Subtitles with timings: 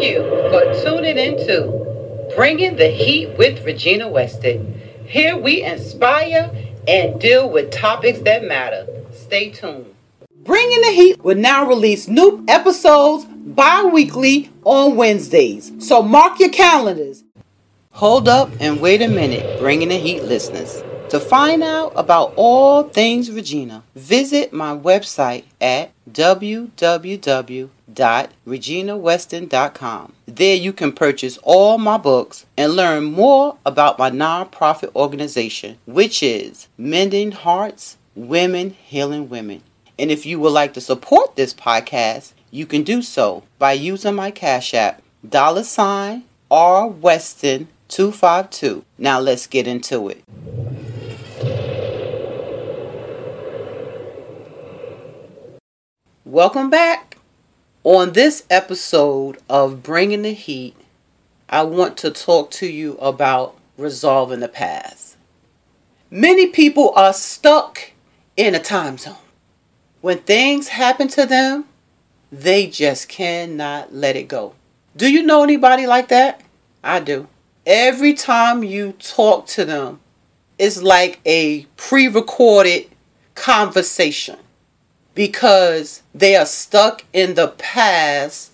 [0.00, 4.80] You for tuning into Bringing the Heat with Regina Weston.
[5.04, 6.50] Here we inspire
[6.88, 8.86] and deal with topics that matter.
[9.12, 9.94] Stay tuned.
[10.42, 15.70] Bringing the Heat will now release new episodes bi weekly on Wednesdays.
[15.86, 17.22] So mark your calendars.
[17.90, 20.82] Hold up and wait a minute, Bringing the Heat listeners.
[21.10, 25.90] To find out about all things Regina, visit my website at
[27.94, 30.12] www.reginaweston.com.
[30.26, 36.22] There you can purchase all my books and learn more about my nonprofit organization, which
[36.22, 39.62] is Mending Hearts Women Healing Women.
[39.98, 44.14] And if you would like to support this podcast, you can do so by using
[44.14, 48.84] my Cash App, dollar sign R Weston 252.
[48.98, 50.22] Now let's get into it.
[56.24, 57.09] Welcome back.
[57.82, 60.76] On this episode of Bringing the Heat,
[61.48, 65.16] I want to talk to you about resolving the past.
[66.10, 67.92] Many people are stuck
[68.36, 69.16] in a time zone.
[70.02, 71.64] When things happen to them,
[72.30, 74.52] they just cannot let it go.
[74.94, 76.42] Do you know anybody like that?
[76.84, 77.28] I do.
[77.64, 80.00] Every time you talk to them,
[80.58, 82.90] it's like a pre recorded
[83.34, 84.36] conversation
[85.14, 88.52] because they are stuck in the past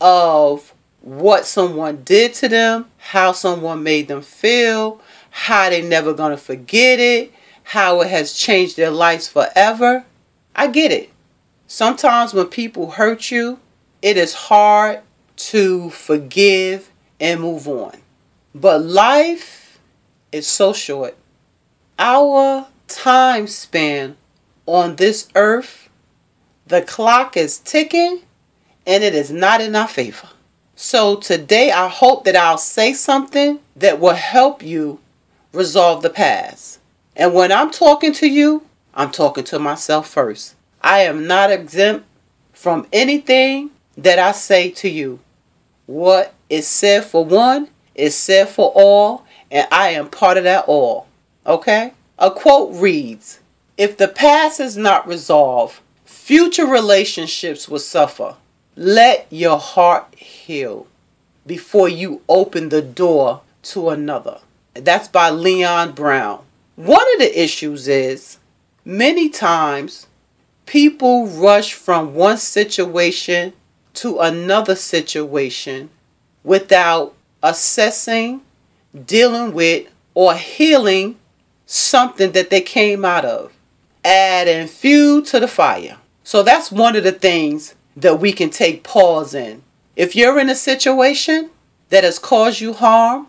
[0.00, 6.30] of what someone did to them, how someone made them feel, how they never going
[6.30, 10.04] to forget it, how it has changed their lives forever.
[10.54, 11.10] I get it.
[11.66, 13.58] Sometimes when people hurt you,
[14.02, 15.00] it is hard
[15.36, 17.98] to forgive and move on.
[18.54, 19.78] But life
[20.32, 21.16] is so short.
[21.98, 24.16] Our time span
[24.66, 25.88] on this earth,
[26.66, 28.22] the clock is ticking
[28.86, 30.28] and it is not in our favor.
[30.74, 35.00] So today I hope that I'll say something that will help you
[35.52, 36.78] resolve the past.
[37.16, 38.64] And when I'm talking to you,
[38.94, 40.54] I'm talking to myself first.
[40.80, 42.06] I am not exempt
[42.52, 45.20] from anything that I say to you.
[45.86, 50.64] What is said for one is said for all, and I am part of that
[50.66, 51.06] all.
[51.46, 51.92] Okay?
[52.18, 53.39] A quote reads
[53.80, 58.34] if the past is not resolved, future relationships will suffer.
[58.76, 60.86] Let your heart heal
[61.46, 64.40] before you open the door to another.
[64.74, 66.42] That's by Leon Brown.
[66.76, 68.36] One of the issues is
[68.84, 70.08] many times
[70.66, 73.54] people rush from one situation
[73.94, 75.88] to another situation
[76.44, 78.42] without assessing,
[79.06, 81.16] dealing with, or healing
[81.64, 83.50] something that they came out of
[84.04, 85.98] adding fuel to the fire.
[86.24, 89.62] So that's one of the things that we can take pause in.
[89.96, 91.50] If you're in a situation
[91.90, 93.26] that has caused you harm,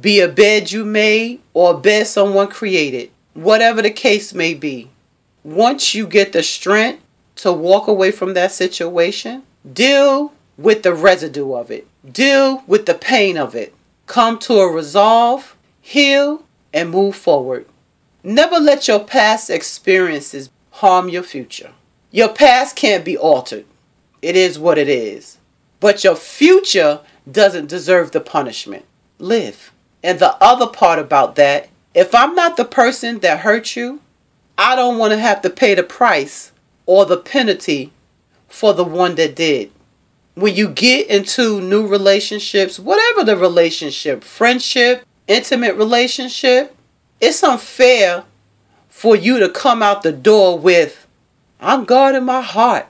[0.00, 4.90] be a bed you made or a bed someone created, whatever the case may be,
[5.44, 7.02] once you get the strength
[7.36, 12.94] to walk away from that situation, deal with the residue of it, deal with the
[12.94, 13.74] pain of it,
[14.06, 17.66] come to a resolve, heal, and move forward.
[18.22, 21.72] Never let your past experiences harm your future.
[22.10, 23.64] Your past can't be altered.
[24.20, 25.38] It is what it is.
[25.80, 27.00] But your future
[27.30, 28.84] doesn't deserve the punishment.
[29.18, 29.72] Live.
[30.02, 34.00] And the other part about that, if I'm not the person that hurt you,
[34.58, 36.52] I don't want to have to pay the price
[36.84, 37.92] or the penalty
[38.48, 39.70] for the one that did.
[40.34, 46.76] When you get into new relationships, whatever the relationship, friendship, intimate relationship,
[47.20, 48.24] it's unfair
[48.88, 51.06] for you to come out the door with,
[51.60, 52.86] I'm guarding my heart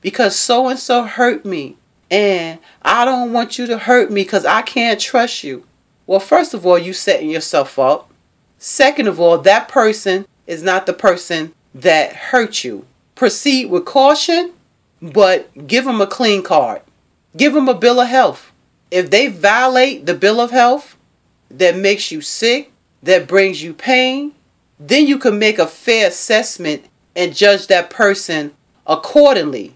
[0.00, 1.76] because so and so hurt me.
[2.10, 5.64] And I don't want you to hurt me because I can't trust you.
[6.06, 8.10] Well, first of all, you setting yourself up.
[8.58, 12.84] Second of all, that person is not the person that hurt you.
[13.14, 14.52] Proceed with caution,
[15.00, 16.82] but give them a clean card.
[17.36, 18.50] Give them a bill of health.
[18.90, 20.96] If they violate the bill of health
[21.48, 22.69] that makes you sick,
[23.02, 24.34] that brings you pain,
[24.78, 26.86] then you can make a fair assessment
[27.16, 28.52] and judge that person
[28.86, 29.74] accordingly.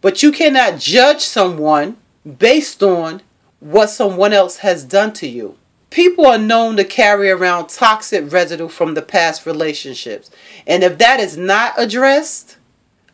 [0.00, 1.96] But you cannot judge someone
[2.38, 3.22] based on
[3.60, 5.56] what someone else has done to you.
[5.90, 10.30] People are known to carry around toxic residue from the past relationships.
[10.66, 12.58] And if that is not addressed,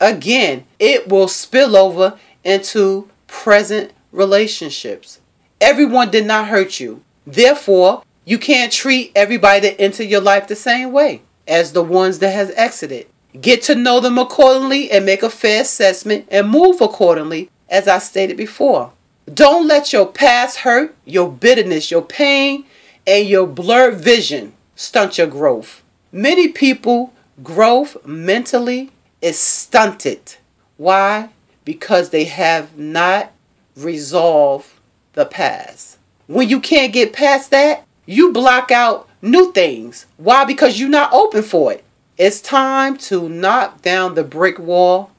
[0.00, 5.20] again, it will spill over into present relationships.
[5.60, 7.02] Everyone did not hurt you.
[7.26, 12.20] Therefore, you can't treat everybody that entered your life the same way as the ones
[12.20, 13.06] that has exited.
[13.40, 17.98] Get to know them accordingly and make a fair assessment and move accordingly, as I
[17.98, 18.92] stated before.
[19.32, 22.64] Don't let your past hurt, your bitterness, your pain,
[23.06, 25.82] and your blurred vision stunt your growth.
[26.12, 28.90] Many people growth mentally
[29.22, 30.36] is stunted.
[30.76, 31.30] Why?
[31.64, 33.32] Because they have not
[33.76, 34.68] resolved
[35.14, 35.96] the past.
[36.26, 40.06] When you can't get past that, you block out new things.
[40.16, 40.44] Why?
[40.44, 41.84] Because you're not open for it.
[42.18, 45.10] It's time to knock down the brick wall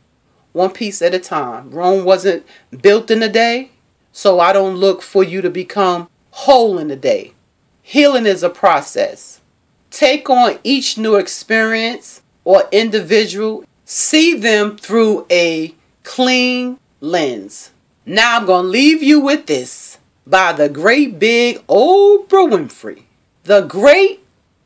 [0.52, 1.72] one piece at a time.
[1.72, 2.46] Rome wasn't
[2.82, 3.72] built in a day,
[4.12, 7.34] so I don't look for you to become whole in a day.
[7.82, 9.42] Healing is a process.
[9.90, 17.72] Take on each new experience or individual, see them through a clean lens.
[18.06, 23.04] Now I'm going to leave you with this by the great big Oprah Winfrey.
[23.44, 24.24] The great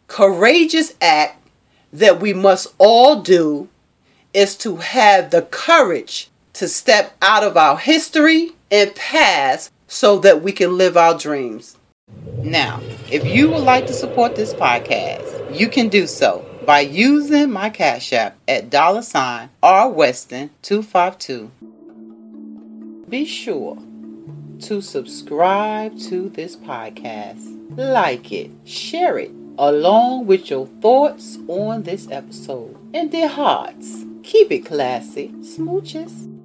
[0.08, 1.48] courageous act
[1.92, 3.70] that we must all do
[4.34, 10.42] is to have the courage to step out of our history and past so that
[10.42, 11.78] we can live our dreams.
[12.38, 12.82] Now,
[13.12, 17.70] if you would like to support this podcast, you can do so by using my
[17.70, 21.52] Cash App at dollar sign R Weston 252.
[23.10, 23.78] Be sure
[24.62, 32.08] to subscribe to this podcast, like it, share it, along with your thoughts on this
[32.12, 32.78] episode.
[32.94, 35.30] And dear hearts, keep it classy.
[35.40, 36.37] Smooches.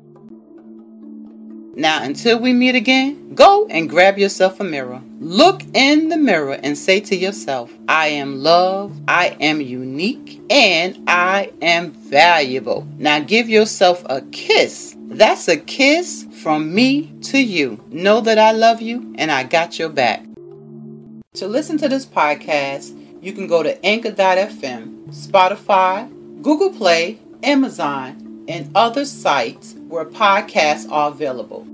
[1.74, 5.00] Now, until we meet again, go and grab yourself a mirror.
[5.20, 11.02] Look in the mirror and say to yourself, I am loved, I am unique, and
[11.08, 12.86] I am valuable.
[12.98, 14.94] Now, give yourself a kiss.
[14.98, 17.82] That's a kiss from me to you.
[17.88, 20.24] Know that I love you and I got your back.
[21.34, 28.70] To listen to this podcast, you can go to anchor.fm, Spotify, Google Play, Amazon, and
[28.74, 31.66] other sites where podcasts are available.